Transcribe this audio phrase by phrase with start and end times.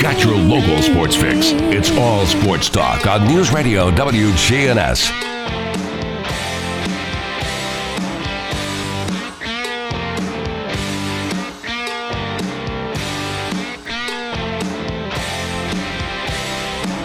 [0.00, 1.50] Got your local sports fix.
[1.74, 5.10] It's all sports talk on News Radio WGNS.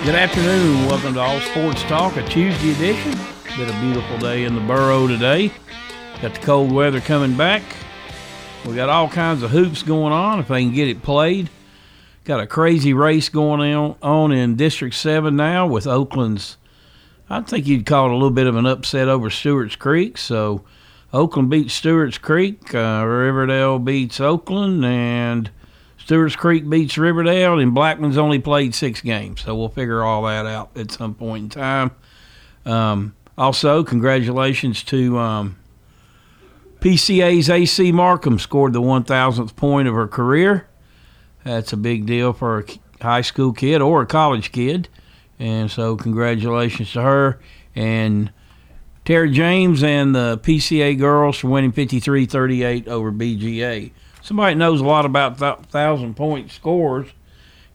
[0.05, 0.85] Good afternoon.
[0.85, 3.13] Welcome to All Sports Talk, a Tuesday edition.
[3.57, 5.51] Been a beautiful day in the borough today.
[6.21, 7.63] Got the cold weather coming back.
[8.67, 11.49] We got all kinds of hoops going on if they can get it played.
[12.23, 16.57] Got a crazy race going on, on in District 7 now with Oakland's.
[17.29, 20.17] I think you'd call it a little bit of an upset over Stewart's Creek.
[20.17, 20.63] So
[21.11, 25.51] Oakland beats Stewart's Creek, uh, Riverdale beats Oakland, and
[25.97, 29.41] Stewart's Creek beats Riverdale, and Blackman's only played six games.
[29.41, 31.91] So we'll figure all that out at some point in time.
[32.65, 35.57] Um, also, congratulations to um,
[36.79, 40.67] PCA's AC Markham scored the 1,000th point of her career.
[41.43, 44.87] That's a big deal for a high school kid or a college kid.
[45.39, 47.39] And so, congratulations to her.
[47.75, 48.31] And
[49.05, 53.91] Tara James and the PCA girls for winning 53 38 over BGA.
[54.21, 57.09] Somebody knows a lot about th- thousand point scores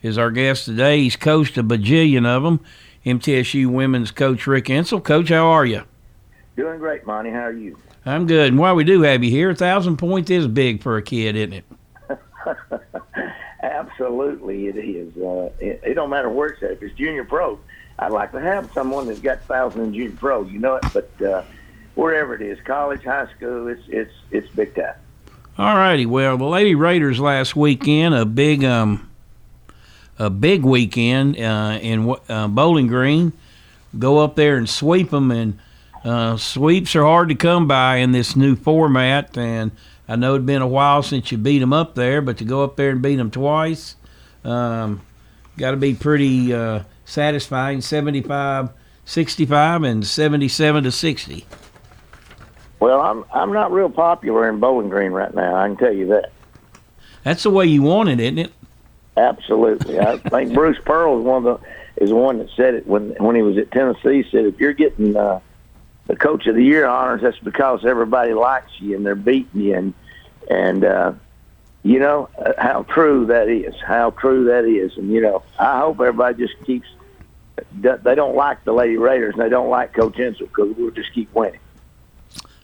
[0.00, 1.02] is our guest today.
[1.02, 2.60] He's coached a bajillion of them.
[3.04, 5.02] MTSU women's coach Rick Insell.
[5.02, 5.82] Coach, how are you?
[6.56, 7.30] Doing great, Monty.
[7.30, 7.78] How are you?
[8.06, 8.48] I'm good.
[8.48, 11.36] And while we do have you here, a thousand points is big for a kid,
[11.36, 11.64] isn't it?
[13.62, 15.16] Absolutely, it is.
[15.16, 16.72] Uh, it, it don't matter where it's at.
[16.72, 17.58] If it's junior pro,
[17.98, 20.44] I'd like to have someone that's got thousand in junior pro.
[20.44, 21.42] You know it, but uh,
[21.94, 24.94] wherever it is, college, high school, it's it's it's big time.
[25.58, 26.06] All righty.
[26.06, 29.10] Well, the Lady Raiders last weekend, a big um,
[30.16, 33.32] a big weekend uh, in uh, Bowling Green.
[33.98, 35.58] Go up there and sweep them, and
[36.04, 39.36] uh, sweeps are hard to come by in this new format.
[39.36, 39.72] And
[40.08, 42.64] I know it'd been a while since you beat them up there, but to go
[42.64, 43.96] up there and beat them twice,
[44.42, 45.02] um,
[45.58, 47.80] got to be pretty uh, satisfying.
[47.80, 48.70] 75
[49.08, 51.46] 65 and 77 to 60.
[52.78, 55.56] Well, I'm I'm not real popular in Bowling Green right now.
[55.56, 56.30] I can tell you that.
[57.24, 58.52] That's the way you want it, isn't it?
[59.16, 59.98] Absolutely.
[59.98, 63.10] I think Bruce Pearl is one of the is the one that said it when
[63.18, 64.28] when he was at Tennessee.
[64.30, 65.40] Said if you're getting uh,
[66.08, 69.74] the Coach of the Year honors, that's because everybody likes you and they're beating you,
[69.74, 69.94] and
[70.50, 71.12] and uh,
[71.84, 73.74] you know uh, how true that is.
[73.86, 76.88] How true that is, and you know I hope everybody just keeps.
[77.80, 81.12] They don't like the Lady Raiders and they don't like Coach Insell because we'll just
[81.12, 81.58] keep winning.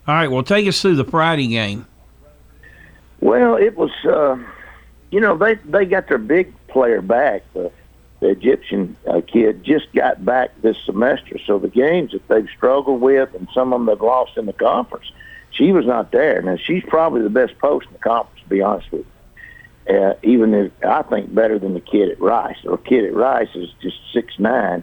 [0.07, 1.85] All right, well, take us through the Friday game.
[3.19, 4.37] Well, it was, uh,
[5.11, 7.43] you know, they they got their big player back.
[7.53, 7.71] The,
[8.25, 12.99] the Egyptian uh, kid just got back this semester, so the games that they've struggled
[12.99, 15.11] with and some of them they've lost in the conference,
[15.51, 16.41] she was not there.
[16.41, 19.05] Now she's probably the best post in the conference, to be honest with
[19.87, 19.95] you.
[19.95, 22.57] Uh, even if I think better than the kid at Rice.
[22.63, 24.81] The kid at Rice is just six nine,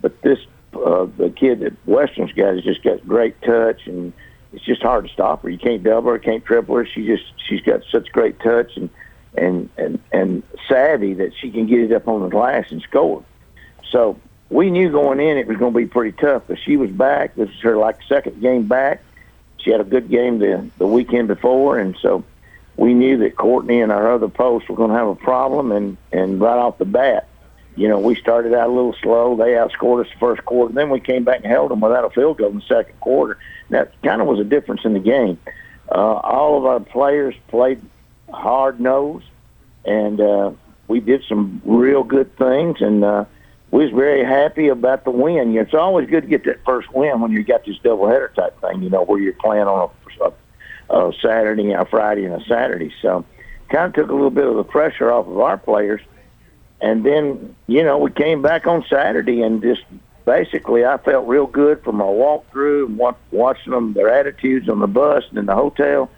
[0.00, 0.38] but this
[0.74, 4.12] uh, the kid that Western's got has just got great touch and
[4.52, 5.50] it's just hard to stop her.
[5.50, 6.86] You can't double her, can't triple her.
[6.86, 8.88] She just she's got such great touch and
[9.36, 13.24] and and and savvy that she can get it up on the glass and score.
[13.90, 14.18] So
[14.50, 16.44] we knew going in it was going to be pretty tough.
[16.46, 17.34] But she was back.
[17.34, 19.02] This is her like second game back.
[19.58, 22.24] She had a good game the the weekend before, and so
[22.76, 25.72] we knew that Courtney and our other posts were going to have a problem.
[25.72, 27.28] And and right off the bat,
[27.76, 29.36] you know, we started out a little slow.
[29.36, 30.72] They outscored us the first quarter.
[30.72, 33.38] Then we came back and held them without a field goal in the second quarter.
[33.70, 35.38] That kind of was a difference in the game.
[35.90, 37.80] Uh, all of our players played
[38.34, 39.26] hard nosed,
[39.84, 40.52] and uh,
[40.88, 42.80] we did some real good things.
[42.80, 43.24] And uh,
[43.70, 45.56] we was very happy about the win.
[45.56, 48.82] It's always good to get that first win when you got this doubleheader type thing.
[48.82, 49.90] You know, where you're playing on
[50.20, 50.24] a,
[50.94, 52.92] a, a Saturday, a Friday, and a Saturday.
[53.02, 53.24] So,
[53.70, 56.00] kind of took a little bit of the pressure off of our players
[56.84, 59.82] and then you know we came back on Saturday and just
[60.26, 64.86] basically I felt real good from our walkthrough and watching them their attitudes on the
[64.86, 66.10] bus and in the hotel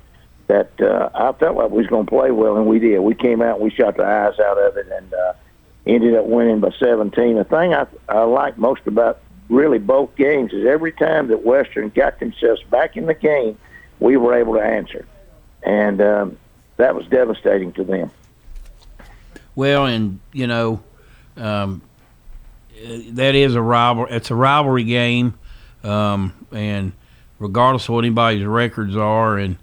[0.46, 3.00] that uh, I felt like we was going to play well and we did.
[3.00, 5.32] We came out and we shot the eyes out of it and uh,
[5.86, 7.36] ended up winning by 17.
[7.36, 11.90] The thing I I like most about really both games is every time that Western
[11.90, 13.58] got themselves back in the game,
[14.00, 15.06] we were able to answer,
[15.62, 16.38] and um,
[16.76, 18.10] that was devastating to them.
[19.54, 20.82] Well, and you know,
[21.36, 21.80] um,
[23.10, 24.06] that is a rival.
[24.10, 25.38] It's a rivalry game,
[25.82, 26.92] um, and
[27.38, 29.56] regardless of what anybody's records are, and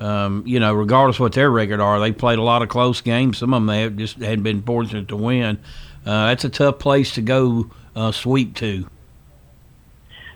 [0.00, 3.38] um, you know, regardless what their record are, they played a lot of close games.
[3.38, 5.58] Some of them they have just hadn't been fortunate to win.
[6.04, 8.86] Uh, that's a tough place to go uh, sweep to.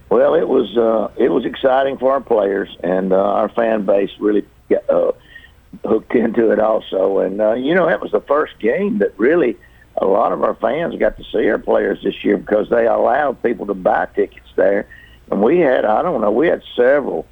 [0.08, 4.10] Well, it was uh, it was exciting for our players and uh, our fan base
[4.18, 5.12] really got, uh,
[5.84, 7.20] hooked into it also.
[7.20, 9.56] And uh, you know, it was the first game that really
[9.96, 13.40] a lot of our fans got to see our players this year because they allowed
[13.42, 14.88] people to buy tickets there.
[15.30, 17.24] And we had I don't know we had several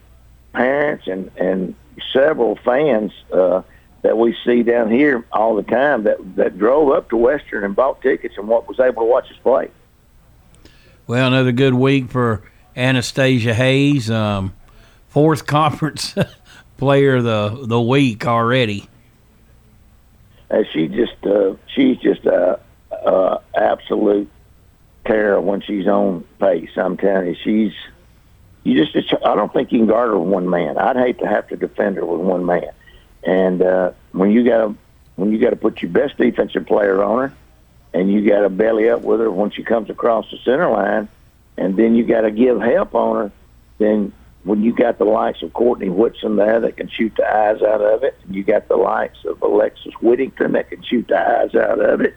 [0.53, 1.75] parents and and
[2.13, 3.63] several fans uh,
[4.03, 7.75] that we see down here all the time that that drove up to Western and
[7.75, 9.71] bought tickets and what was able to watch us play.
[11.07, 12.43] Well, another good week for
[12.77, 14.55] Anastasia Hayes, um,
[15.09, 16.15] fourth conference
[16.77, 18.89] player of the the week already.
[20.51, 22.61] And she just uh, she's just a,
[22.93, 24.31] a absolute
[25.05, 26.71] terror when she's on pace.
[26.77, 27.73] I'm telling you, she's
[28.69, 30.79] you just I don't think you can guard her with one man.
[30.79, 32.71] I'd hate to have to defend her with one man.
[33.25, 34.75] And uh, when you got to
[35.17, 37.37] when you got to put your best defensive player on her,
[37.93, 41.09] and you got to belly up with her when she comes across the center line
[41.59, 43.33] and then you got to give help on her,
[43.79, 44.13] then
[44.45, 47.81] when you got the likes of Courtney Whitson there that can shoot the eyes out
[47.81, 51.55] of it, and you got the likes of Alexis Whittington that can shoot the eyes
[51.57, 52.15] out of it,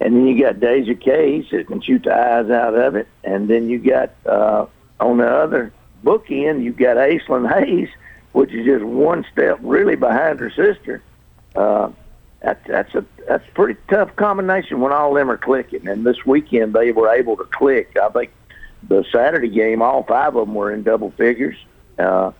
[0.00, 3.48] and then you got Deja Cage that can shoot the eyes out of it, and
[3.48, 4.66] then you got uh,
[5.02, 5.72] on the other
[6.04, 7.88] bookend you've got Aislinn Hayes,
[8.32, 11.02] which is just one step really behind her sister.
[11.54, 11.90] Uh,
[12.40, 15.86] that, that's a that's a pretty tough combination when all of them are clicking.
[15.86, 17.96] And this weekend they were able to click.
[18.02, 18.32] I think
[18.88, 21.56] the Saturday game, all five of them were in double figures.
[21.98, 22.32] Uh,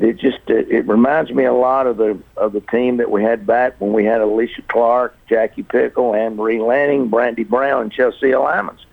[0.00, 3.22] it just it, it reminds me a lot of the of the team that we
[3.22, 7.92] had back when we had Alysha Clark, Jackie Pickel, Anne Marie Lanning, Brandy Brown, and
[7.92, 8.84] Chelsea Lymans.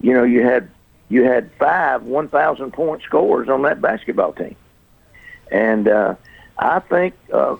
[0.00, 0.70] You know, you had
[1.08, 4.56] you had five one thousand point scorers on that basketball team,
[5.50, 6.14] and uh,
[6.58, 7.56] I think uh,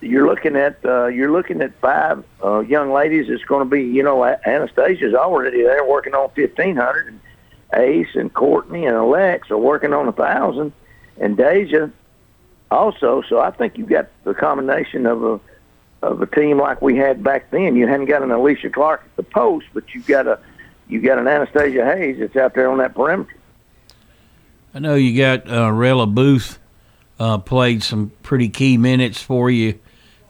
[0.00, 3.28] you're looking at uh, you're looking at five uh, young ladies.
[3.28, 7.20] It's going to be you know Anastasia's already there working on fifteen hundred, and
[7.74, 10.72] Ace and Courtney and Alex are working on a thousand,
[11.18, 11.90] and Deja
[12.70, 13.22] also.
[13.28, 15.40] So I think you've got the combination of a
[16.02, 17.74] of a team like we had back then.
[17.74, 20.38] You hadn't got an Alysha Clark at the post, but you got a
[20.88, 23.34] you got an Anastasia Hayes that's out there on that perimeter.
[24.74, 26.58] I know you got uh, Rella Booth
[27.18, 29.78] uh, played some pretty key minutes for you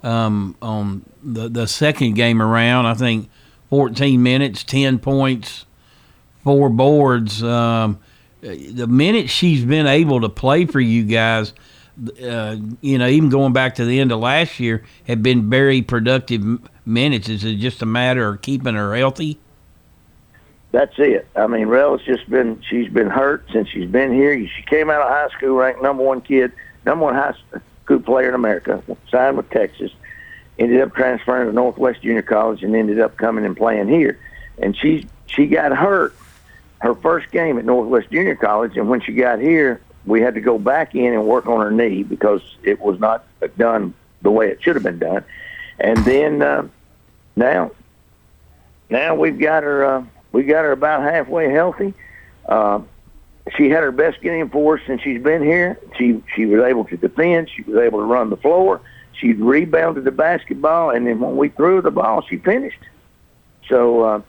[0.03, 2.87] um, on the the second game around.
[2.87, 3.29] I think
[3.71, 5.67] 14 minutes, 10 points,
[6.43, 7.43] four boards.
[7.43, 7.99] Um,
[8.41, 11.53] the minutes she's been able to play for you guys,
[12.23, 15.83] uh, you know, even going back to the end of last year, have been very
[15.83, 17.29] productive minutes.
[17.29, 19.39] Is it just a matter of keeping her healthy?
[20.71, 21.27] That's it.
[21.35, 24.47] I mean, Rella's just been she's been hurt since she's been here.
[24.49, 26.53] She came out of high school ranked number one kid
[26.85, 27.35] number one high
[27.85, 29.93] school player in America, signed with Texas,
[30.59, 34.19] ended up transferring to Northwest Junior College, and ended up coming and playing here.
[34.59, 36.15] And she she got hurt
[36.81, 40.41] her first game at Northwest Junior College, and when she got here, we had to
[40.41, 43.25] go back in and work on her knee because it was not
[43.57, 45.25] done the way it should have been done.
[45.79, 46.69] And then uh,
[47.37, 47.71] now,
[48.91, 49.85] now we've got her.
[49.85, 51.95] Uh, we got her about halfway healthy.
[52.47, 52.81] Uh,
[53.57, 55.79] she had her best game for us since she's been here.
[55.97, 57.51] She she was able to defend.
[57.55, 58.81] She was able to run the floor.
[59.13, 62.81] She rebounded the basketball, and then when we threw the ball, she finished.
[63.69, 64.23] So, uh,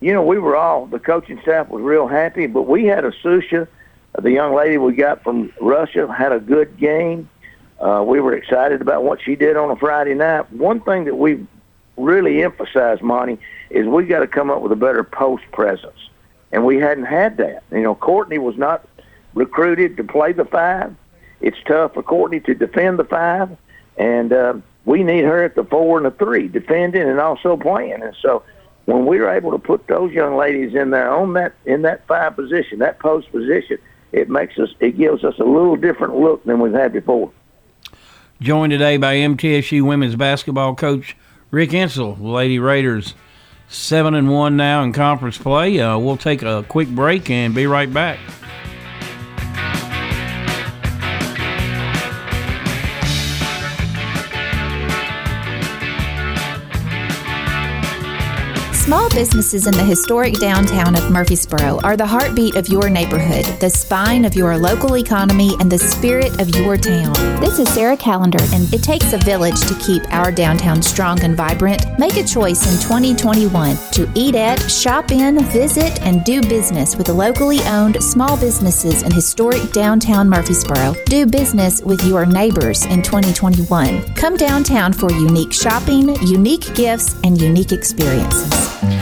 [0.00, 2.46] you know, we were all the coaching staff was real happy.
[2.46, 3.68] But we had a Susha,
[4.18, 7.28] the young lady we got from Russia, had a good game.
[7.78, 10.50] Uh, we were excited about what she did on a Friday night.
[10.52, 11.46] One thing that we
[11.96, 13.38] really emphasized, Monty,
[13.70, 16.08] is we got to come up with a better post presence
[16.52, 17.64] and we hadn't had that.
[17.72, 18.86] You know, Courtney was not
[19.34, 20.94] recruited to play the five.
[21.40, 23.56] It's tough for Courtney to defend the five,
[23.96, 28.02] and uh, we need her at the four and the three, defending and also playing.
[28.02, 28.44] And so,
[28.84, 32.06] when we were able to put those young ladies in there on that in that
[32.06, 33.78] five position, that post position,
[34.12, 37.32] it makes us it gives us a little different look than we've had before.
[38.40, 41.16] Joined today by MTSU women's basketball coach
[41.52, 43.12] Rick Insell, Lady Raiders
[43.68, 45.78] seven and one now in conference play.
[45.78, 48.18] Uh, we'll take a quick break and be right back.
[59.14, 64.24] Businesses in the historic downtown of Murfreesboro are the heartbeat of your neighborhood, the spine
[64.24, 67.12] of your local economy, and the spirit of your town.
[67.38, 71.36] This is Sarah Callender, and it takes a village to keep our downtown strong and
[71.36, 71.84] vibrant.
[71.98, 77.08] Make a choice in 2021 to eat at, shop in, visit, and do business with
[77.08, 80.94] the locally owned small businesses in historic downtown Murfreesboro.
[81.04, 84.14] Do business with your neighbors in 2021.
[84.14, 89.01] Come downtown for unique shopping, unique gifts, and unique experiences.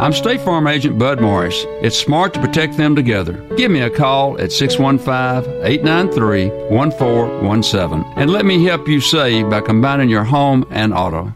[0.00, 1.66] I'm State Farm Agent Bud Morris.
[1.82, 3.34] It's smart to protect them together.
[3.56, 9.60] Give me a call at 615 893 1417 and let me help you save by
[9.60, 11.34] combining your home and auto.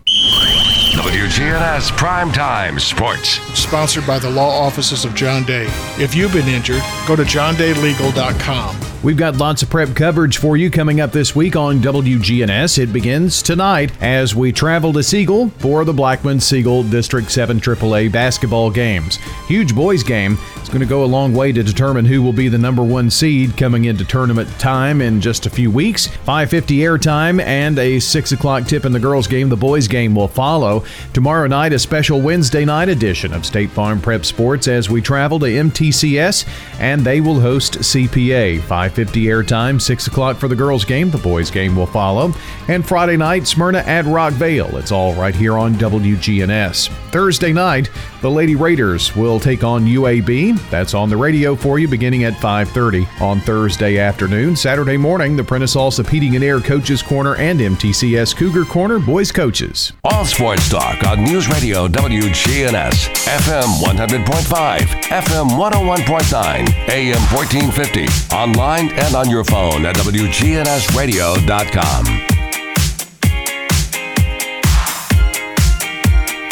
[0.94, 3.38] WGNS Primetime Sports.
[3.52, 5.66] Sponsored by the law offices of John Day.
[5.98, 8.83] If you've been injured, go to johndaylegal.com.
[9.04, 12.78] We've got lots of prep coverage for you coming up this week on WGNS.
[12.78, 18.10] It begins tonight as we travel to Siegel for the Blackman Siegel District 7 AAA
[18.10, 19.16] basketball games.
[19.46, 20.38] Huge boys game.
[20.74, 23.56] Going to go a long way to determine who will be the number one seed
[23.56, 26.08] coming into tournament time in just a few weeks.
[26.08, 29.48] 5:50 airtime and a six o'clock tip in the girls' game.
[29.48, 31.72] The boys' game will follow tomorrow night.
[31.74, 36.44] A special Wednesday night edition of State Farm Prep Sports as we travel to MTCS
[36.80, 38.58] and they will host CPA.
[38.58, 41.08] 5:50 airtime, six o'clock for the girls' game.
[41.08, 42.34] The boys' game will follow.
[42.66, 44.74] And Friday night, Smyrna at Rockvale.
[44.74, 46.88] It's all right here on WGNS.
[47.12, 47.90] Thursday night,
[48.22, 50.58] the Lady Raiders will take on UAB.
[50.70, 54.56] That's on the radio for you beginning at 5:30 on Thursday afternoon.
[54.56, 59.30] Saturday morning, the Prentice Allsup Heating and Air Coaches Corner and MTCS Cougar Corner boys
[59.30, 59.92] coaches.
[60.04, 64.80] All sports talk on News Radio WGNS, FM 100.5,
[65.10, 72.04] FM 101.9, AM 1450, online and on your phone at WGNSradio.com.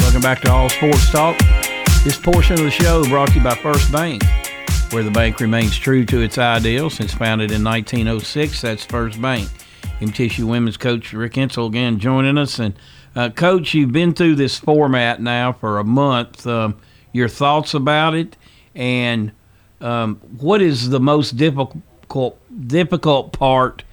[0.00, 1.40] Welcome back to All Sports Talk.
[2.04, 4.24] This portion of the show brought to you by First Bank,
[4.90, 8.60] where the bank remains true to its ideals since founded in 1906.
[8.60, 9.48] That's First Bank.
[10.00, 12.58] MTSU women's coach Rick Insell again joining us.
[12.58, 12.74] And
[13.14, 16.44] uh, coach, you've been through this format now for a month.
[16.44, 16.76] Um,
[17.12, 18.36] your thoughts about it,
[18.74, 19.30] and
[19.80, 23.84] um, what is the most difficult difficult part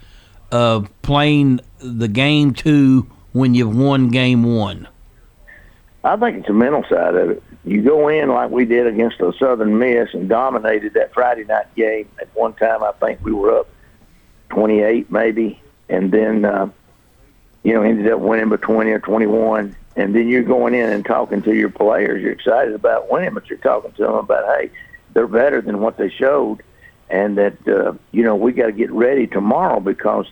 [0.51, 4.87] of playing the game two when you've won game one?
[6.03, 7.43] I think it's the mental side of it.
[7.65, 11.73] You go in like we did against the Southern Miss and dominated that Friday night
[11.75, 12.07] game.
[12.21, 13.67] At one time, I think we were up
[14.49, 16.69] 28 maybe, and then uh,
[17.63, 19.75] you know ended up winning by 20 or 21.
[19.95, 22.21] And then you're going in and talking to your players.
[22.21, 24.71] You're excited about winning, but you're talking to them about hey,
[25.13, 26.63] they're better than what they showed,
[27.09, 30.27] and that uh, you know we got to get ready tomorrow because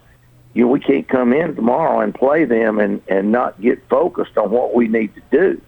[0.53, 4.37] you know we can't come in tomorrow and play them and and not get focused
[4.37, 5.61] on what we need to do.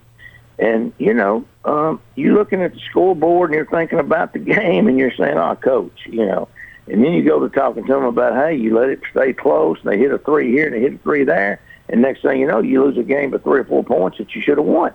[0.60, 4.88] And you know, um, you're looking at the scoreboard and you're thinking about the game,
[4.88, 6.48] and you're saying, "Oh, coach," you know.
[6.88, 9.78] And then you go to talking to them about, "Hey, you let it stay close.
[9.82, 12.40] And they hit a three here and they hit a three there, and next thing
[12.40, 14.68] you know, you lose a game by three or four points that you should have
[14.68, 14.92] won."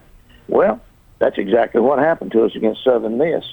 [0.49, 0.81] Well,
[1.19, 3.45] that's exactly what happened to us against Southern Miss,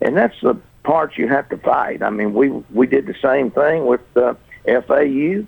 [0.00, 2.02] and that's the part you have to fight.
[2.02, 4.34] I mean, we we did the same thing with uh,
[4.64, 5.44] FAU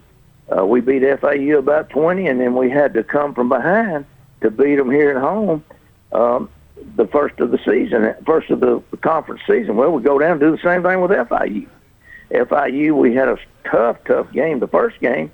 [0.50, 4.04] Uh, we beat FAU about 20, and then we had to come from behind
[4.40, 5.62] to beat them here at home.
[6.12, 6.50] Um,
[6.96, 9.76] the first of the season, first of the conference season.
[9.76, 11.66] Well, we go down and do the same thing with FIU.
[12.30, 15.30] FIU, we had a tough, tough game the first game.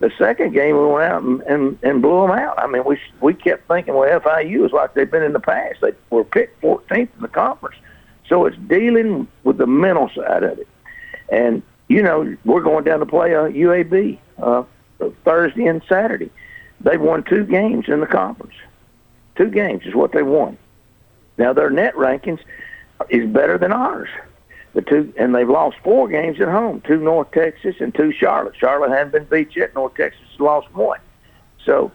[0.00, 2.58] The second game, we went out and, and, and blew them out.
[2.58, 5.80] I mean, we we kept thinking, well, FIU is like they've been in the past.
[5.82, 7.76] They were picked 14th in the conference.
[8.26, 10.68] So it's dealing with the mental side of it.
[11.28, 14.62] And, you know, we're going down to play a UAB uh,
[15.24, 16.30] Thursday and Saturday.
[16.80, 18.54] They've won two games in the conference.
[19.36, 20.56] Two games is what they won.
[21.38, 22.40] Now their net rankings
[23.08, 24.08] is better than ours.
[24.74, 28.54] The two and they've lost four games at home, two North Texas and two Charlotte.
[28.56, 29.74] Charlotte hadn't been beat yet.
[29.74, 31.00] North Texas lost one.
[31.64, 31.90] So,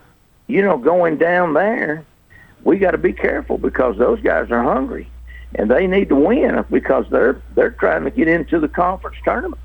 [0.47, 2.05] you know, going down there,
[2.63, 5.09] we got to be careful because those guys are hungry
[5.55, 9.61] and they need to win because they're they're trying to get into the conference tournament.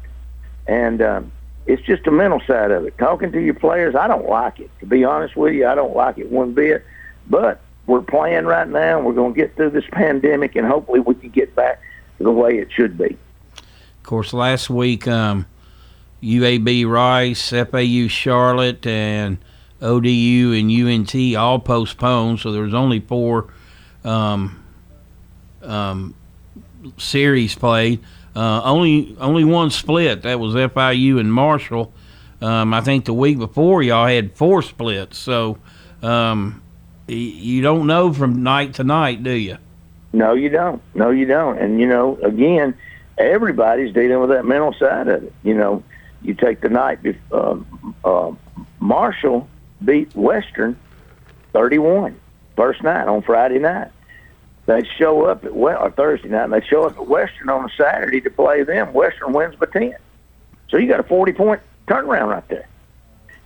[0.67, 1.33] And um,
[1.67, 2.97] it's just a mental side of it.
[2.99, 4.71] Talking to your players, I don't like it.
[4.81, 6.85] To be honest with you, I don't like it one bit.
[7.31, 9.01] But we're playing right now.
[9.01, 11.81] We're going to get through this pandemic, and hopefully we can get back
[12.19, 13.17] to the way it should be.
[13.57, 15.47] Of course, last week, um,
[16.23, 19.39] UAB Rice, FAU Charlotte, and
[19.81, 23.53] ODU and UNT all postponed, so there was only four
[24.05, 24.63] um,
[25.63, 26.15] um,
[26.99, 28.01] series played.
[28.35, 30.23] Uh, only only one split.
[30.23, 31.93] That was FIU and Marshall.
[32.41, 35.19] Um, I think the week before y'all had four splits.
[35.19, 35.59] So
[36.03, 36.63] um,
[37.15, 39.59] you don't know from night to night, do you?
[40.13, 40.83] No, you don't.
[40.95, 41.59] No, you don't.
[41.59, 42.75] And you know, again,
[43.19, 45.33] everybody's dealing with that mental side of it.
[45.43, 45.83] You know,
[46.23, 46.99] you take the night.
[47.31, 47.57] Uh,
[48.05, 48.33] uh,
[48.81, 49.49] Marshall
[49.85, 50.77] beat Western
[51.53, 52.19] 31
[52.57, 53.91] first night on Friday night.
[54.67, 57.65] They show up at well, or Thursday night, and they show up at Western on
[57.65, 58.93] a Saturday to play them.
[58.93, 59.95] Western wins by 10.
[60.69, 62.69] So you got a 40 point turnaround right there.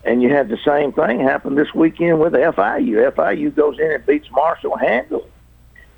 [0.05, 3.11] And you had the same thing happen this weekend with FIU.
[3.13, 5.25] FIU goes in and beats Marshall handily.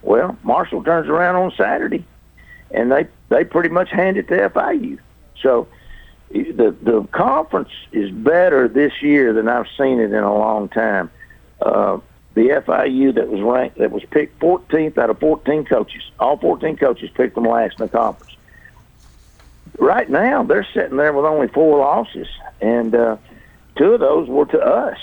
[0.03, 2.05] Well, Marshall turns around on Saturday,
[2.71, 5.01] and they they pretty much hand it to FIU.
[5.43, 5.67] So
[6.31, 11.11] the the conference is better this year than I've seen it in a long time.
[11.61, 11.99] Uh,
[12.35, 16.77] the FIU that was ranked that was picked 14th out of 14 coaches, all 14
[16.77, 18.37] coaches picked them last in the conference.
[19.79, 22.29] Right now, they're sitting there with only four losses,
[22.61, 23.17] and uh,
[23.77, 24.99] Two of those were to us.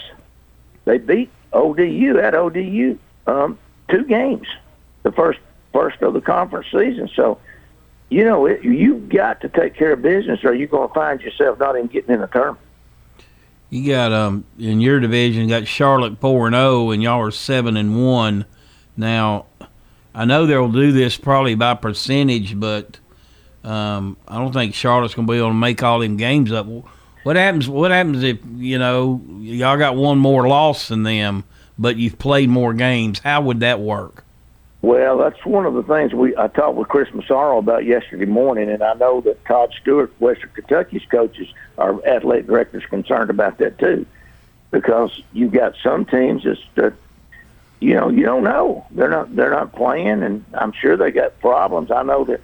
[0.86, 3.58] They beat ODU at ODU um,
[3.90, 4.48] two games,
[5.04, 5.40] the first
[5.72, 7.10] first of the conference season.
[7.16, 7.40] So,
[8.10, 11.22] you know, it, you've got to take care of business, or you're going to find
[11.22, 12.60] yourself not even getting in the tournament.
[13.70, 17.22] You got um in your division, you got Charlotte four and zero, oh, and y'all
[17.22, 18.46] are seven and one.
[18.96, 19.48] Now,
[20.14, 23.00] I know they'll do this probably by percentage, but
[23.64, 26.68] um, I don't think Charlotte's going to be able to make all them games up.
[27.24, 27.70] What happens?
[27.70, 31.46] What happens if you know y'all got one more loss than them,
[31.78, 33.20] but you've played more games?
[33.20, 34.26] How would that work?
[34.82, 38.70] Well, that's one of the things we I talked with Chris Massaro about yesterday morning,
[38.70, 43.80] and I know that Todd Stewart, Western Kentucky's coaches, our athletic directors, concerned about that
[43.80, 44.06] too,
[44.72, 46.44] because you've got some teams
[46.76, 46.94] that
[47.80, 51.40] you know you don't know they're not they're not playing, and I'm sure they got
[51.40, 51.90] problems.
[51.90, 52.42] I know that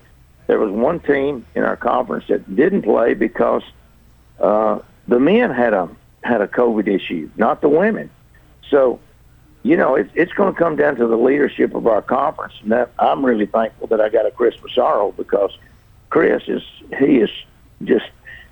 [0.48, 3.64] there was one team in our conference that didn't play because
[4.40, 5.90] uh, the men had a
[6.24, 8.10] had a COVID issue, not the women.
[8.70, 9.00] So,
[9.64, 12.72] you know, it, it's going to come down to the leadership of our conference, and
[12.72, 15.58] that, I'm really thankful that I got a Chris Massaro because
[16.10, 16.64] Chris is
[16.98, 17.30] he is
[17.84, 18.06] just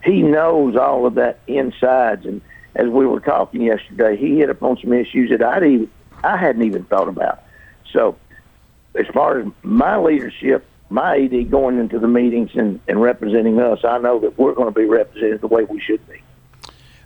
[0.04, 2.42] he knows all of that insides, and
[2.76, 5.90] as we were talking yesterday, he hit upon some issues that I even
[6.24, 7.44] I hadn't even thought about.
[7.92, 8.16] So,
[8.96, 13.80] as far as my leadership my AD going into the meetings and, and representing us,
[13.84, 16.22] I know that we're going to be represented the way we should be.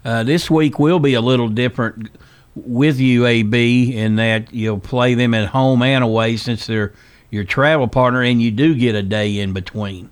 [0.03, 2.09] Uh, this week will be a little different
[2.55, 6.93] with UAB in that you'll play them at home and away since they're
[7.31, 10.11] your travel partner, and you do get a day in between.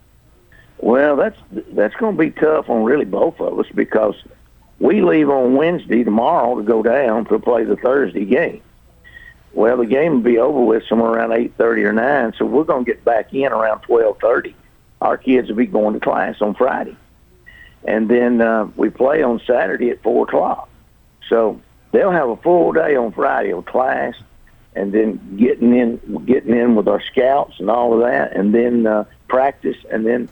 [0.80, 1.38] Well, that's
[1.74, 4.16] that's going to be tough on really both of us because
[4.80, 8.62] we leave on Wednesday tomorrow to go down to play the Thursday game.
[9.54, 12.64] Well, the game will be over with somewhere around eight thirty or nine, so we're
[12.64, 14.56] going to get back in around twelve thirty.
[15.02, 16.96] Our kids will be going to class on Friday,
[17.84, 20.70] and then uh, we play on Saturday at four o'clock.
[21.30, 21.60] So
[21.92, 24.14] they'll have a full day on Friday of class,
[24.76, 28.86] and then getting in, getting in with our scouts and all of that, and then
[28.86, 30.30] uh, practice, and then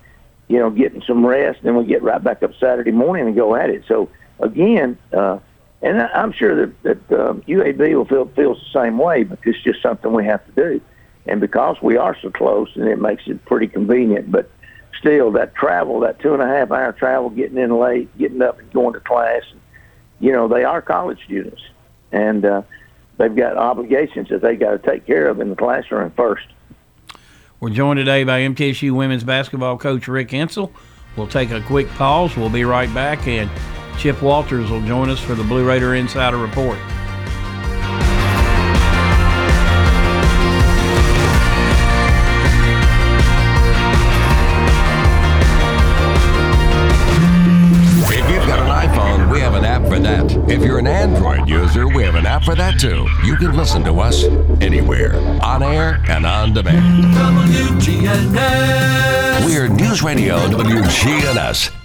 [0.47, 1.59] you know getting some rest.
[1.63, 3.83] Then we get right back up Saturday morning and go at it.
[3.87, 5.39] So again, uh,
[5.81, 9.61] and I'm sure that, that um, UAB will feel feels the same way, but it's
[9.61, 10.81] just something we have to do.
[11.27, 14.31] And because we are so close, and it makes it pretty convenient.
[14.31, 14.49] But
[14.97, 18.59] still, that travel, that two and a half hour travel, getting in late, getting up
[18.59, 19.43] and going to class,
[20.19, 21.61] you know, they are college students,
[22.11, 22.61] and uh,
[23.17, 26.47] they've got obligations that they got to take care of in the classroom first.
[27.59, 30.71] We're joined today by MTSU women's basketball coach Rick Insell.
[31.15, 32.35] We'll take a quick pause.
[32.35, 33.49] We'll be right back, and
[33.97, 36.77] Chip Walters will join us for the Blue Raider Insider Report.
[48.09, 50.31] If you've got an iPhone, we have an app for that.
[50.47, 53.07] If you're an Android user, we have an app for that too.
[53.25, 54.25] You can listen to us
[54.61, 57.03] anywhere, on air and on demand.
[57.15, 58.37] WGNS.
[59.45, 61.76] We're News Radio WGNS.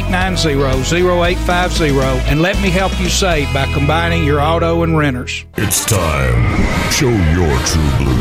[0.02, 5.44] 615-890-0850 and let me help you save by combining your auto and renters.
[5.56, 6.90] It's time.
[6.90, 8.16] Show your true blue.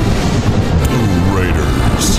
[0.86, 2.18] Blue Raiders.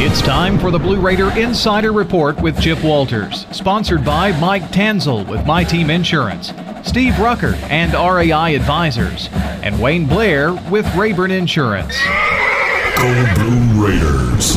[0.00, 5.26] It's time for the Blue Raider Insider Report with Chip Walters, sponsored by Mike Tanzel
[5.28, 6.52] with My Team Insurance,
[6.84, 11.96] Steve Rucker and RAI Advisors, and Wayne Blair with Rayburn Insurance.
[12.96, 14.56] Go Blue Raiders.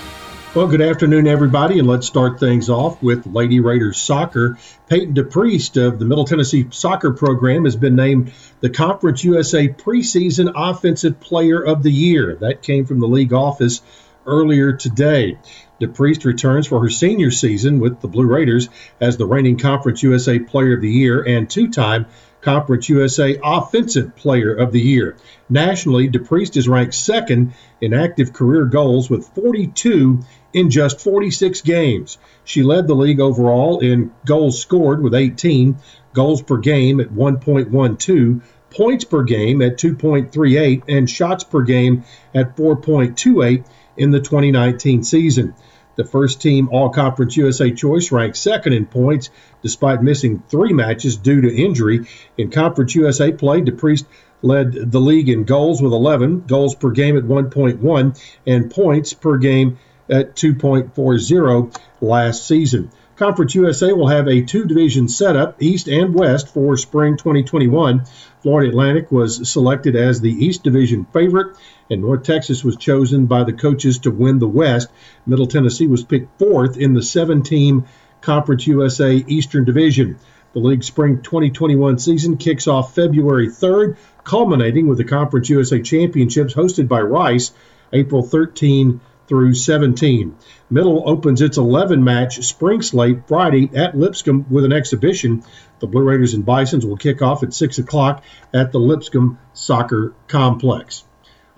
[0.53, 4.57] Well, good afternoon, everybody, and let's start things off with Lady Raiders soccer.
[4.89, 10.51] Peyton DePriest of the Middle Tennessee soccer program has been named the Conference USA preseason
[10.53, 12.35] Offensive Player of the Year.
[12.35, 13.81] That came from the league office
[14.25, 15.37] earlier today.
[15.79, 18.67] DePriest returns for her senior season with the Blue Raiders
[18.99, 22.07] as the reigning Conference USA Player of the Year and two-time
[22.41, 25.15] Conference USA Offensive Player of the Year.
[25.49, 32.17] Nationally, DePriest is ranked second in active career goals with 42 in just 46 games.
[32.43, 35.77] She led the league overall in goals scored with 18,
[36.13, 42.55] goals per game at 1.12, points per game at 2.38, and shots per game at
[42.55, 43.65] 4.28
[43.97, 45.53] in the 2019 season.
[45.97, 49.29] The first team All Conference USA choice ranked second in points
[49.61, 52.07] despite missing three matches due to injury.
[52.37, 54.05] In Conference USA play, DePriest
[54.41, 59.37] led the league in goals with 11, goals per game at 1.1, and points per
[59.37, 59.77] game
[60.11, 62.91] at 2.40 last season.
[63.15, 68.03] Conference USA will have a two division setup, East and West, for spring 2021.
[68.41, 71.55] Florida Atlantic was selected as the East Division favorite,
[71.89, 74.89] and North Texas was chosen by the coaches to win the West.
[75.27, 77.85] Middle Tennessee was picked fourth in the seven team
[78.21, 80.17] Conference USA Eastern Division.
[80.53, 86.55] The league's spring 2021 season kicks off February 3rd, culminating with the Conference USA Championships
[86.55, 87.51] hosted by Rice
[87.93, 88.99] April 13
[89.31, 90.35] through 17.
[90.69, 95.41] Middle opens its 11 match spring slate Friday at Lipscomb with an exhibition.
[95.79, 100.13] The Blue Raiders and Bisons will kick off at 6 o'clock at the Lipscomb Soccer
[100.27, 101.05] Complex.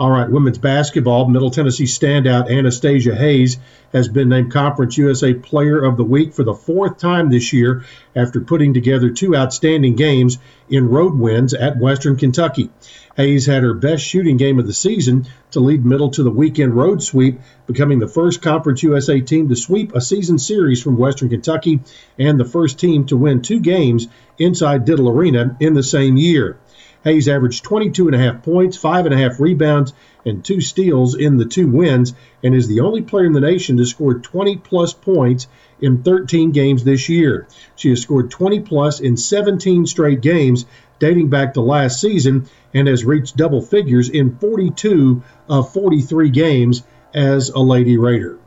[0.03, 1.29] All right, women's basketball.
[1.29, 3.55] Middle Tennessee standout Anastasia Hayes
[3.93, 7.85] has been named Conference USA Player of the Week for the fourth time this year
[8.13, 12.69] after putting together two outstanding games in road wins at Western Kentucky.
[13.15, 16.75] Hayes had her best shooting game of the season to lead Middle to the weekend
[16.75, 21.29] road sweep, becoming the first Conference USA team to sweep a season series from Western
[21.29, 21.79] Kentucky
[22.19, 26.57] and the first team to win two games inside Diddle Arena in the same year.
[27.03, 29.93] Hayes averaged 22 and a half points, five and a half rebounds,
[30.25, 32.13] and two steals in the two wins,
[32.43, 35.47] and is the only player in the nation to score 20 plus points
[35.81, 37.47] in 13 games this year.
[37.75, 40.65] She has scored 20 plus in 17 straight games
[40.99, 46.83] dating back to last season and has reached double figures in 42 of 43 games
[47.13, 48.39] as a Lady Raider.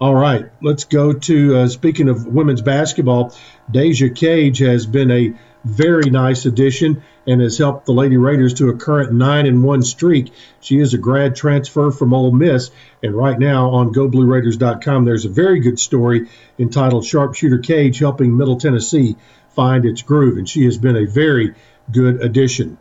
[0.00, 3.34] All right, let's go to uh, speaking of women's basketball.
[3.70, 8.68] Deja Cage has been a very nice addition and has helped the Lady Raiders to
[8.68, 10.30] a current 9 and 1 streak.
[10.60, 12.70] She is a grad transfer from Ole Miss,
[13.02, 18.58] and right now on GoBlueRaiders.com, there's a very good story entitled Sharpshooter Cage Helping Middle
[18.58, 19.16] Tennessee
[19.54, 21.54] Find Its Groove, and she has been a very
[21.90, 22.76] good addition.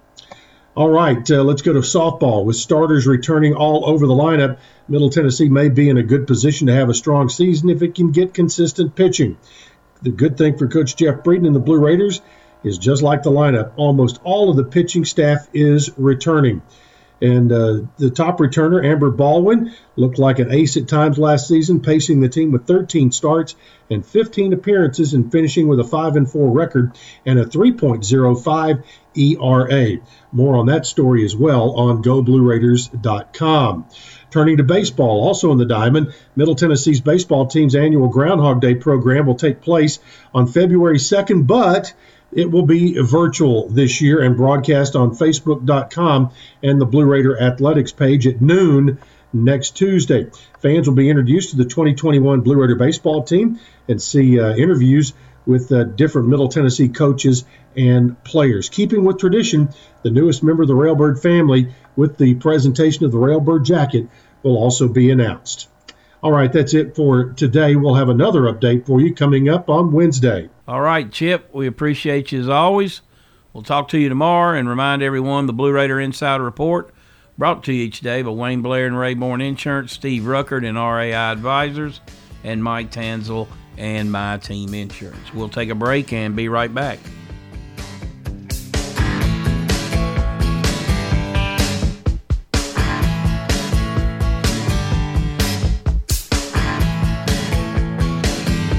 [0.76, 2.46] All right, uh, let's go to softball.
[2.46, 6.68] With starters returning all over the lineup, Middle Tennessee may be in a good position
[6.68, 9.38] to have a strong season if it can get consistent pitching.
[10.02, 12.22] The good thing for Coach Jeff Breeden and the Blue Raiders
[12.64, 13.74] is just like the lineup.
[13.76, 16.62] Almost all of the pitching staff is returning.
[17.24, 21.80] And uh, the top returner, Amber Baldwin, looked like an ace at times last season,
[21.80, 23.56] pacing the team with 13 starts
[23.90, 28.84] and 15 appearances and finishing with a 5 and 4 record and a 3.05
[29.16, 29.98] ERA.
[30.34, 33.86] More on that story as well on GoBlueRaiders.com.
[34.30, 39.28] Turning to baseball, also in the Diamond, Middle Tennessee's baseball team's annual Groundhog Day program
[39.28, 40.00] will take place
[40.34, 41.94] on February 2nd, but
[42.36, 47.92] it will be virtual this year and broadcast on Facebook.com and the Blue Raider Athletics
[47.92, 49.00] page at noon
[49.32, 50.30] next Tuesday.
[50.60, 55.14] Fans will be introduced to the 2021 Blue Raider baseball team and see uh, interviews
[55.46, 58.70] with uh, different Middle Tennessee coaches and players.
[58.70, 59.70] Keeping with tradition,
[60.04, 64.08] the newest member of the Railbird family with the presentation of the Railbird jacket
[64.42, 65.70] will also be announced.
[66.24, 67.76] All right, that's it for today.
[67.76, 70.50] We'll have another update for you coming up on Wednesday.
[70.70, 73.02] All right, Chip, we appreciate you as always.
[73.52, 76.94] We'll talk to you tomorrow and remind everyone the Blue Raider Insider Report
[77.38, 81.12] brought to you each day by Wayne Blair and Rayburn Insurance, Steve Ruckert and RAI
[81.12, 82.00] Advisors,
[82.46, 85.34] and Mike Tanzel and My Team Insurance.
[85.34, 87.00] We'll take a break and be right back.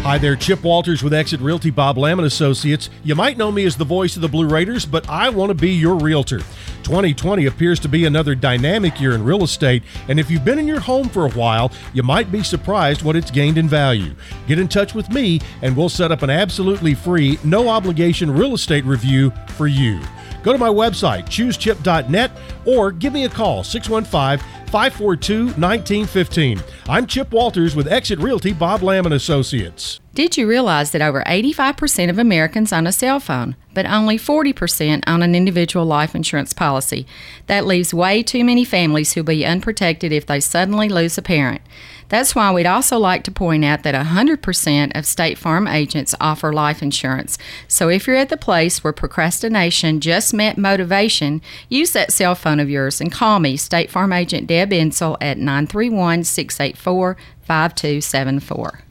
[0.05, 2.90] Hi there, Chip Walters with Exit Realty Bob Lamb and Associates.
[3.05, 5.55] You might know me as the voice of the Blue Raiders, but I want to
[5.55, 6.40] be your realtor.
[6.83, 10.69] 2020 appears to be another dynamic year in real estate, and if you've been in
[10.69, 14.14] your home for a while, you might be surprised what it's gained in value.
[14.47, 18.53] Get in touch with me, and we'll set up an absolutely free, no obligation real
[18.53, 20.03] estate review for you.
[20.43, 22.31] Go to my website, choosechip.net,
[22.67, 26.61] or give me a call, 615 542 1915.
[26.89, 30.01] I'm Chip Walters with Exit Realty Bob Lamb and Associates.
[30.15, 35.05] Did you realize that over 85% of Americans own a cell phone, but only 40%
[35.07, 37.07] own an individual life insurance policy?
[37.47, 41.63] That leaves way too many families who'll be unprotected if they suddenly lose a parent.
[42.09, 46.53] That's why we'd also like to point out that 100% of State Farm agents offer
[46.53, 47.38] life insurance.
[47.67, 52.61] So if you're at the place where procrastination just met motivation, use that cell phone
[52.61, 58.84] of yours and call me, State Farm agent Deb Insell, at 931 684 5274.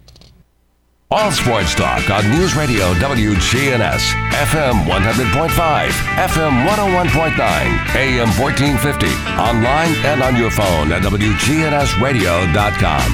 [1.15, 9.05] All sports talk on News Radio WGNS, FM 100.5, FM 101.9, AM 1450,
[9.39, 13.13] online and on your phone at WGNSradio.com.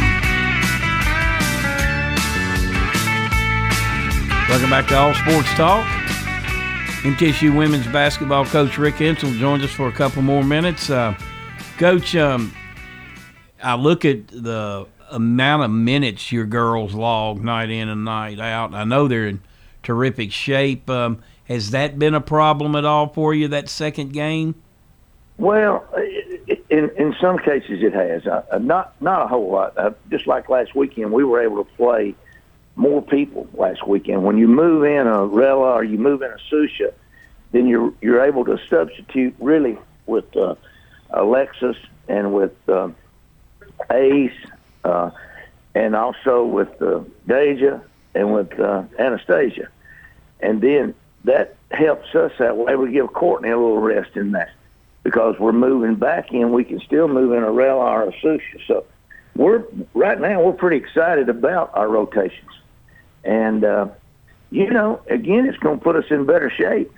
[4.48, 5.86] Welcome back to All Sports Talk.
[7.04, 10.90] MTSU women's basketball coach Rick Insell joins us for a couple more minutes.
[10.90, 11.16] Uh,
[11.78, 12.54] coach, um,
[13.62, 18.74] I look at the amount of minutes your girls log night in and night out.
[18.74, 19.42] I know they're in
[19.84, 20.90] terrific shape.
[20.90, 24.56] Um, has that been a problem at all for you that second game?
[25.38, 25.86] Well,
[26.70, 28.28] in in some cases it has.
[28.28, 29.78] Uh, not not a whole lot.
[29.78, 32.14] Uh, just like last weekend, we were able to play
[32.76, 34.24] more people last weekend.
[34.24, 36.94] When you move in a Rella or you move in a Susha,
[37.52, 40.56] then you're you're able to substitute really with uh,
[41.12, 42.90] Alexis and with uh,
[43.92, 44.32] Ace,
[44.84, 45.12] uh,
[45.76, 47.82] and also with uh, Deja
[48.16, 49.70] and with uh, Anastasia,
[50.40, 52.76] and then that helps us that way.
[52.76, 54.52] We give Courtney a little rest in that
[55.04, 56.52] because we're moving back in.
[56.52, 58.66] We can still move in a Rella or a Susha.
[58.68, 58.86] So
[59.36, 59.64] we're
[59.94, 62.52] right now we're pretty excited about our rotations,
[63.24, 63.88] and uh,
[64.52, 66.92] you know, again, it's going to put us in better shape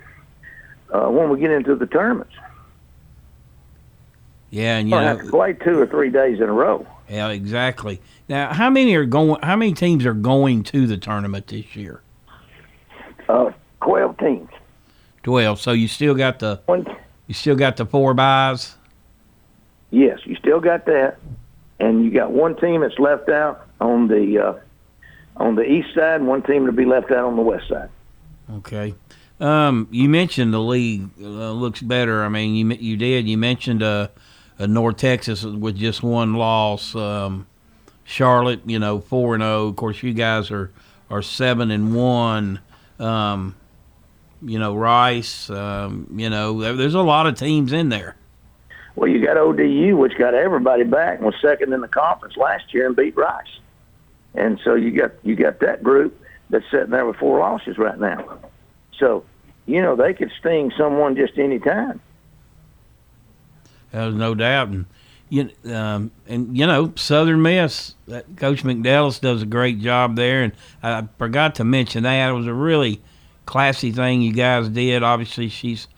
[0.92, 2.34] uh, when we get into the tournaments.
[4.50, 6.86] Yeah, and you know, have to play two or three days in a row.
[7.12, 8.00] Yeah, exactly.
[8.28, 9.40] Now, how many are going?
[9.42, 12.00] How many teams are going to the tournament this year?
[13.28, 13.50] Uh,
[13.82, 14.48] Twelve teams.
[15.22, 15.60] Twelve.
[15.60, 16.86] So you still got the One,
[17.26, 18.76] you still got the four buys.
[19.90, 21.18] Yes, you still got that,
[21.78, 24.54] and you got one team that's left out on the uh,
[25.36, 27.88] on the east side, and one team to be left out on the west side.
[28.54, 28.94] Okay.
[29.40, 32.24] Um, you mentioned the league uh, looks better.
[32.24, 33.28] I mean, you you did.
[33.28, 34.08] You mentioned uh,
[34.66, 36.94] North Texas with just one loss.
[36.94, 37.46] Um,
[38.04, 39.68] Charlotte, you know, four and zero.
[39.68, 40.70] Of course, you guys are
[41.10, 42.60] are seven and one.
[42.98, 43.54] Um,
[44.44, 45.48] you know, Rice.
[45.50, 48.16] Um, you know, there's a lot of teams in there.
[48.94, 52.74] Well, you got ODU, which got everybody back and was second in the conference last
[52.74, 53.58] year and beat Rice,
[54.34, 56.18] and so you got you got that group
[56.50, 58.38] that's sitting there with four losses right now.
[58.98, 59.24] So,
[59.66, 62.00] you know, they could sting someone just any time.
[63.92, 64.86] There's no doubt, and
[65.28, 67.94] you um, and you know Southern Miss.
[68.08, 70.52] That Coach McNelis does a great job there, and
[70.82, 73.00] I forgot to mention that it was a really
[73.46, 75.02] classy thing you guys did.
[75.02, 75.88] Obviously, she's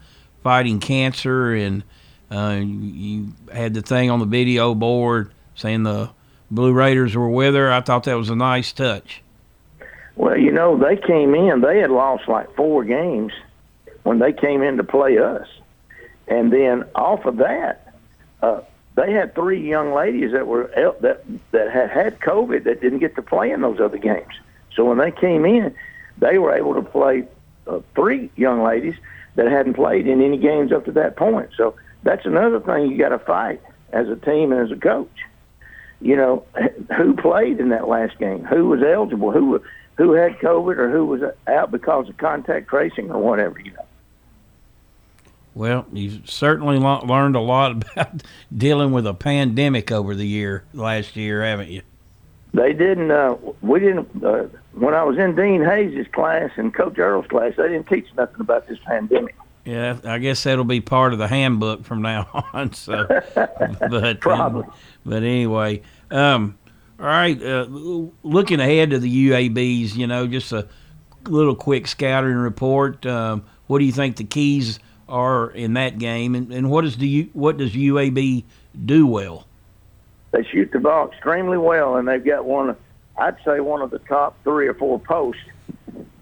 [0.43, 1.83] fighting cancer, and
[2.29, 6.09] uh, you had the thing on the video board saying the
[6.51, 7.71] Blue Raiders were with her.
[7.71, 9.21] I thought that was a nice touch.
[10.15, 13.33] Well, you know, they came in, they had lost like four games
[14.03, 15.47] when they came in to play us.
[16.27, 17.84] And then off of that,
[18.45, 18.61] uh,
[18.95, 23.15] they had three young ladies that were that that had had COVID that didn't get
[23.15, 24.33] to play in those other games.
[24.73, 25.73] So when they came in,
[26.17, 27.27] they were able to play
[27.67, 28.95] uh, three young ladies
[29.35, 31.49] that hadn't played in any games up to that point.
[31.57, 35.17] So that's another thing you got to fight as a team and as a coach.
[35.99, 36.45] You know,
[36.97, 38.43] who played in that last game?
[38.45, 39.31] Who was eligible?
[39.31, 39.61] Who
[39.97, 43.59] who had COVID or who was out because of contact tracing or whatever?
[43.59, 43.85] You know.
[45.55, 48.23] Well, you've certainly learned a lot about
[48.55, 51.81] dealing with a pandemic over the year last year, haven't you?
[52.53, 53.09] They didn't.
[53.09, 54.23] Uh, we didn't.
[54.23, 58.07] Uh, when I was in Dean Hayes' class and Coach Earl's class, they didn't teach
[58.17, 59.35] nothing about this pandemic.
[59.63, 62.73] Yeah, I guess that'll be part of the handbook from now on.
[62.73, 63.07] So,
[63.89, 64.65] but Probably.
[65.05, 66.57] but anyway, um,
[66.99, 67.41] all right.
[67.41, 67.65] Uh,
[68.23, 70.67] looking ahead to the UABs, you know, just a
[71.27, 73.05] little quick scouting report.
[73.05, 76.97] Um, what do you think the keys are in that game, and, and what is
[76.97, 78.43] the what does UAB
[78.85, 79.45] do well?
[80.31, 82.75] They shoot the ball extremely well, and they've got one.
[83.17, 85.41] I'd say one of the top three or four posts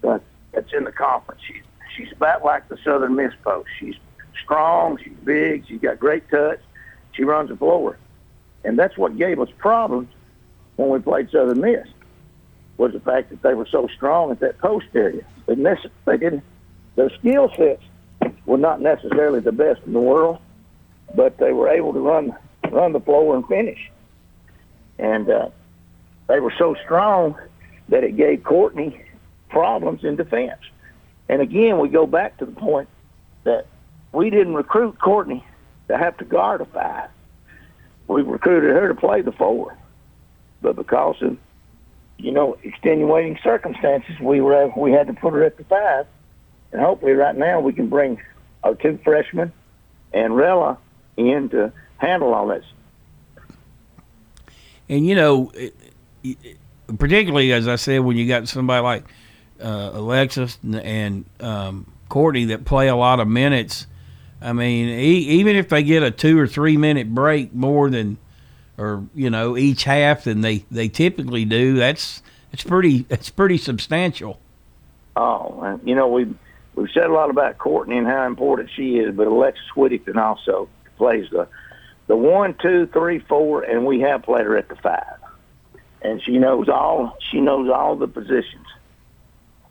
[0.02, 1.41] that, that's in the conference.
[1.48, 1.63] She's
[1.96, 3.69] she's about like the Southern Miss post.
[3.80, 3.96] She's
[4.43, 4.98] strong.
[5.04, 5.65] She's big.
[5.67, 6.60] She's got great touch.
[7.13, 7.98] She runs the floor,
[8.63, 10.10] and that's what gave us problems
[10.76, 11.88] when we played Southern Miss.
[12.78, 15.24] Was the fact that they were so strong at that post area.
[15.46, 16.43] They, they didn't.
[16.96, 17.84] Their skill sets
[18.45, 20.39] were not necessarily the best in the world,
[21.15, 22.36] but they were able to run
[22.71, 23.91] run the floor and finish.
[24.97, 25.49] And uh,
[26.27, 27.36] they were so strong
[27.89, 29.03] that it gave Courtney
[29.49, 30.60] problems in defense.
[31.29, 32.89] And again, we go back to the point
[33.43, 33.67] that
[34.12, 35.45] we didn't recruit Courtney
[35.88, 37.10] to have to guard a five.
[38.08, 39.77] We recruited her to play the four.
[40.62, 41.38] But because of,
[42.17, 46.08] you know, extenuating circumstances, we were we had to put her at the five.
[46.73, 48.19] And hopefully right now we can bring
[48.63, 49.53] our two freshmen
[50.12, 50.77] and Rella
[51.15, 52.65] in to handle all this.
[54.89, 55.51] And you know,
[56.97, 59.05] particularly as I said, when you got somebody like
[59.61, 63.88] uh, Alexis and, um, Courtney that play a lot of minutes,
[64.41, 68.17] I mean, e- even if they get a two or three minute break more than,
[68.78, 72.21] or you know, each half than they, they typically do, that's
[72.51, 74.39] it's pretty it's pretty substantial.
[75.15, 76.36] Oh, you know we've
[76.76, 80.69] we've said a lot about Courtney and how important she is, but Alexis Whittington also
[80.97, 81.47] plays the
[82.07, 85.17] the one, two, three, four, and we have played her at the five,
[86.01, 88.67] and she knows all she knows all the positions.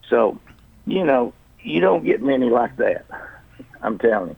[0.08, 0.38] So,
[0.86, 1.32] you know,
[1.62, 3.06] you don't get many like that.
[3.82, 4.36] I'm telling you.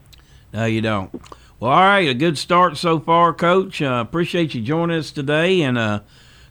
[0.53, 1.13] No, you don't.
[1.59, 3.81] Well, all right, a good start so far, Coach.
[3.81, 6.01] Uh, appreciate you joining us today, and uh,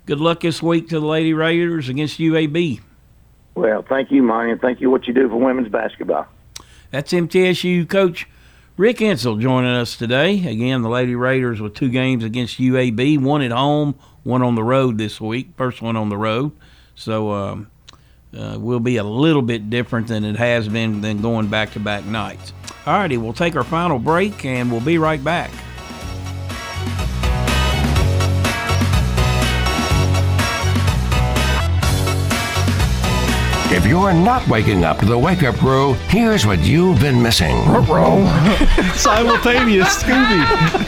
[0.07, 2.81] good luck this week to the Lady Raiders against UAB.
[3.55, 6.27] Well, thank you, Monty, and thank you what you do for women's basketball.
[6.91, 8.27] That's MTSU coach
[8.77, 10.45] Rick Insell joining us today.
[10.49, 13.95] Again, the Lady Raiders with two games against UAB, one at home,
[14.25, 15.51] one on the road this week.
[15.57, 16.51] First one on the road,
[16.97, 17.71] so um,
[18.37, 21.81] uh, will be a little bit different than it has been than going back to
[21.81, 22.53] back nights.
[22.87, 25.53] All righty, we'll take our final break and we'll be right back.
[33.75, 37.57] If you're not waking up to the wake up crew, here's what you've been missing.
[38.95, 40.45] Simultaneous Scooby.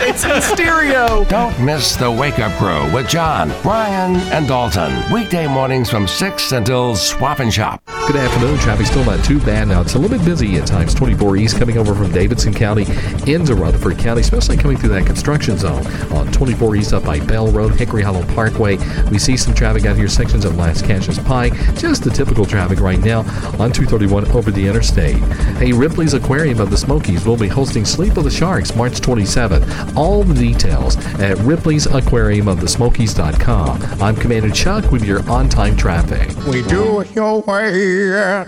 [0.09, 1.25] It's in stereo.
[1.25, 5.13] Don't miss the wake up crew with John, Brian, and Dalton.
[5.13, 7.83] Weekday mornings from 6 until swap and shop.
[8.07, 8.57] Good afternoon.
[8.61, 9.81] Traffic still not too bad now.
[9.81, 10.95] It's a little bit busy at times.
[10.95, 12.83] 24 East coming over from Davidson County
[13.27, 17.49] into Rutherford County, especially coming through that construction zone on 24 East up by Bell
[17.49, 18.77] Road, Hickory Hollow Parkway.
[19.11, 21.55] We see some traffic out here, sections of Lascassas Pike.
[21.79, 23.21] Just the typical traffic right now
[23.59, 25.17] on 231 over the interstate.
[25.57, 29.97] Hey, Ripley's Aquarium of the Smokies will be hosting Sleep of the Sharks March 27th.
[29.97, 33.83] All the details at Ripley's Aquarium of the Smokies.com.
[34.01, 36.29] I'm Commander Chuck with your on time traffic.
[36.47, 38.47] We do it your way at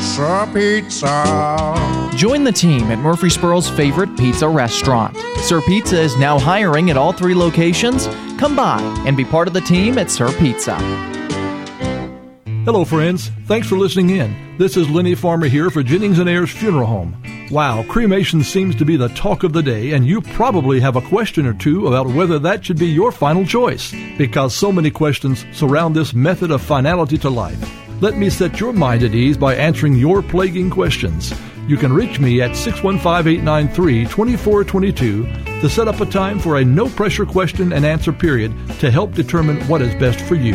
[0.00, 2.10] Sir Pizza.
[2.16, 5.16] Join the team at Murfreesboro's favorite pizza restaurant.
[5.38, 8.06] Sir Pizza is now hiring at all three locations.
[8.38, 10.76] Come by and be part of the team at Sir Pizza.
[12.64, 13.30] Hello, friends.
[13.46, 14.56] Thanks for listening in.
[14.58, 17.16] This is Lenny Farmer here for Jennings and Ayers Funeral Home.
[17.50, 21.00] Wow, cremation seems to be the talk of the day, and you probably have a
[21.00, 25.44] question or two about whether that should be your final choice, because so many questions
[25.52, 27.58] surround this method of finality to life.
[28.00, 31.34] Let me set your mind at ease by answering your plaguing questions.
[31.68, 36.64] You can reach me at 615 893 2422 to set up a time for a
[36.64, 40.54] no pressure question and answer period to help determine what is best for you.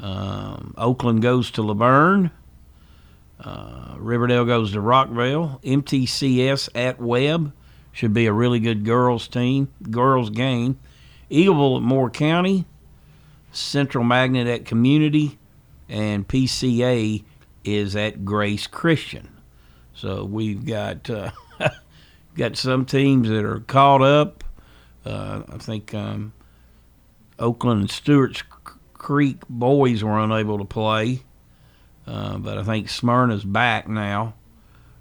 [0.00, 2.32] Um, Oakland goes to La Vergne.
[3.38, 5.62] Uh, Riverdale goes to Rockvale.
[5.62, 7.52] MTCS at Webb
[7.92, 10.80] should be a really good girls team, girls game.
[11.30, 12.64] Eagleville at Moore County,
[13.52, 15.38] Central Magnet at Community,
[15.88, 17.24] and PCA
[17.64, 19.28] is at Grace Christian.
[19.94, 21.30] So we've got uh,
[22.36, 24.44] got some teams that are caught up.
[25.04, 26.32] Uh, I think um,
[27.38, 28.42] Oakland and Stewart's
[28.94, 31.22] Creek boys were unable to play,
[32.06, 34.34] uh, but I think Smyrna's back now.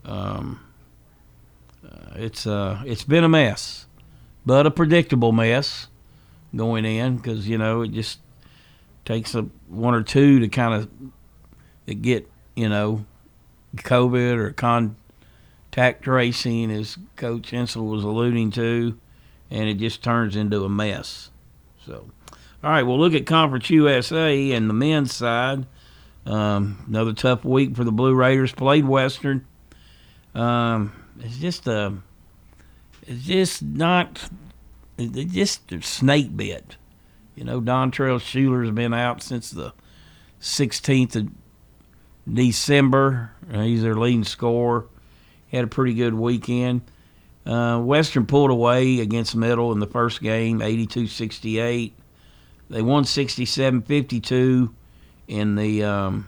[0.06, 0.62] Um,
[1.86, 3.88] uh, it's uh, it's been a mess,
[4.46, 5.88] but a predictable mess
[6.56, 8.20] going in because you know it just
[9.06, 13.06] takes a one or two to kind of get you know
[13.76, 19.00] COVID or contact tracing, as Coach Insell was alluding to,
[19.50, 21.32] and it just turns into a mess.
[21.86, 22.10] So,
[22.64, 25.66] all right, we'll look at Conference USA and the men's side.
[26.26, 28.52] Um, another tough week for the Blue Raiders.
[28.52, 29.46] Played Western.
[30.36, 31.94] Um, it's just a,
[33.08, 34.30] it's just not
[35.08, 36.78] they just snake bit.
[37.36, 39.74] You know, Dontrell Schuler's been out since the
[40.42, 41.30] 16th of
[42.32, 43.32] December.
[43.52, 44.86] Uh, he's their leading scorer.
[45.52, 46.82] had a pretty good weekend.
[47.46, 51.94] Uh, Western pulled away against Middle in the first game, 82-68.
[52.70, 54.72] They won 67-52
[55.28, 56.28] in the um,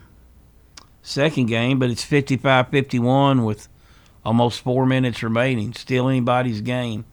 [1.02, 3.68] second game, but it's 55-51 with
[4.24, 5.72] almost four minutes remaining.
[5.74, 7.04] Still anybody's game.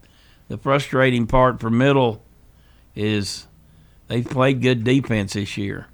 [0.50, 2.24] The frustrating part for Middle
[2.96, 3.48] is
[4.08, 5.88] they've played good defense this year.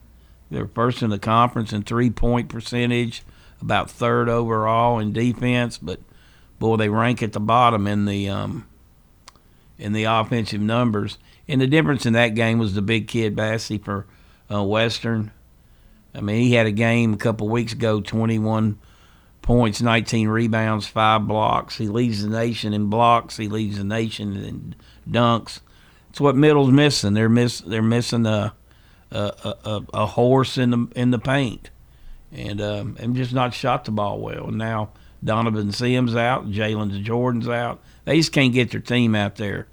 [0.50, 3.24] They're first in the conference in three point percentage,
[3.62, 6.00] about third overall in defense, but
[6.58, 8.66] boy, they rank at the bottom in the um,
[9.78, 11.18] in the offensive numbers.
[11.48, 14.08] And the difference in that game was the big kid Bassey for
[14.52, 15.32] uh, Western.
[16.14, 18.80] I mean, he had a game a couple weeks ago, 21
[19.46, 21.78] points, 19 rebounds, five blocks.
[21.78, 23.38] He leads the nation in blocks.
[23.38, 24.76] He leads the nation in
[25.10, 25.60] dunks.
[26.10, 27.14] It's what Middle's missing.
[27.14, 27.62] They're miss.
[27.62, 28.54] They're missing a
[29.12, 31.70] a, a, a horse in the in the paint,
[32.32, 34.48] and um, and just not shot the ball well.
[34.48, 34.90] And now
[35.24, 37.82] Donovan Sims out, Jalen Jordan's out.
[38.06, 39.68] They just can't get their team out there.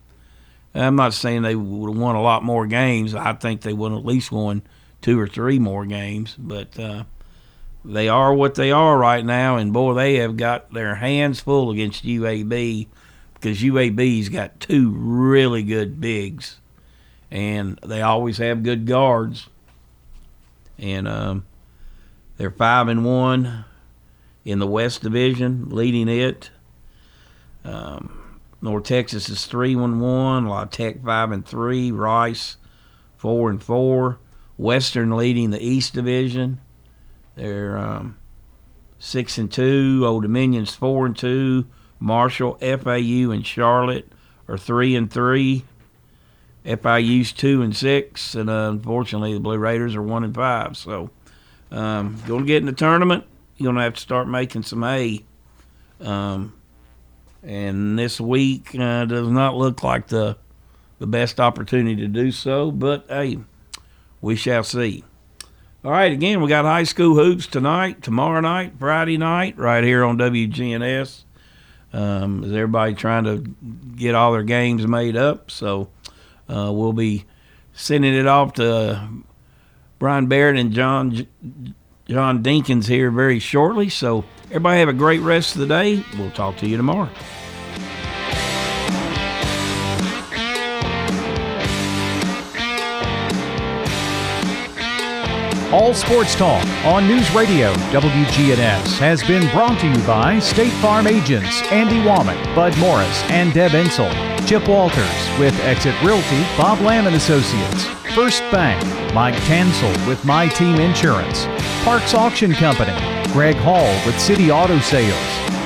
[0.75, 3.15] I'm not saying they would have won a lot more games.
[3.15, 4.63] I think they would have at least won
[5.01, 7.05] two or three more games, but uh,
[7.85, 9.57] they are what they are right now.
[9.57, 12.87] And boy, they have got their hands full against UAB
[13.35, 16.59] because UAB's got two really good bigs
[17.33, 19.49] and they always have good guards.
[20.79, 21.47] And um,
[22.37, 23.65] they're five and one
[24.45, 26.51] in the West Division, leading it.
[27.65, 30.47] Um, North Texas is three and one.
[30.47, 31.91] La Tech five and three.
[31.91, 32.59] Rice
[33.17, 34.19] four and four.
[34.59, 36.61] Western leading the East Division.
[37.35, 38.19] They're um,
[38.99, 40.03] six and two.
[40.07, 41.67] Old Dominion's four and two.
[41.99, 44.11] Marshall, FAU, and Charlotte
[44.49, 45.65] are three and three.
[46.65, 50.77] FIU's two and six, and uh, unfortunately the Blue Raiders are one and five.
[50.77, 51.11] So,
[51.73, 53.25] um, going to get in the tournament,
[53.57, 55.25] you're going to have to start making some hay.
[56.01, 56.55] Um,
[57.43, 60.37] and this week uh, does not look like the
[61.01, 63.39] the best opportunity to do so, but hey,
[64.21, 65.03] we shall see.
[65.85, 70.05] All right, again, we got high school hoops tonight, tomorrow night, Friday night, right here
[70.05, 71.25] on WGNS.
[71.93, 73.39] Um, is everybody trying to
[73.97, 75.51] get all their games made up?
[75.51, 75.91] So
[76.49, 77.25] uh, we'll be
[77.73, 79.09] sending it off to
[79.99, 81.27] Brian Barrett and John
[82.07, 83.89] John Dinkins here very shortly.
[83.89, 86.05] So everybody have a great rest of the day.
[86.17, 87.11] We'll talk to you tomorrow.
[95.73, 101.07] All Sports Talk on News Radio WGNS has been brought to you by State Farm
[101.07, 104.13] agents Andy Womack, Bud Morris, and Deb Insell.
[104.47, 107.87] Chip Walters with Exit Realty, Bob Lamb and Associates.
[108.15, 111.47] First Bank, Mike Tansel with My Team Insurance.
[111.85, 112.93] Parks Auction Company,
[113.33, 115.17] Greg Hall with City Auto Sales.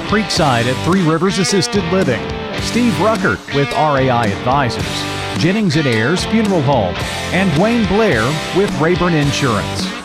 [0.07, 2.22] Creekside at Three Rivers Assisted Living.
[2.61, 5.42] Steve Ruckert with RAI Advisors.
[5.42, 6.94] Jennings and Ayers Funeral Home.
[7.34, 8.22] And Wayne Blair
[8.57, 9.95] with Rayburn Insurance.